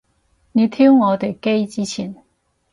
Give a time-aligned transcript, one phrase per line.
[0.53, 2.23] 你挑我哋機之前